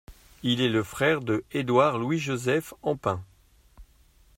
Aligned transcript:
Il 0.41 0.61
est 0.61 0.69
le 0.69 0.81
frère 0.81 1.19
de 1.21 1.43
Édouard 1.51 1.99
Louis 1.99 2.17
Joseph 2.17 2.73
Empain. 2.81 3.23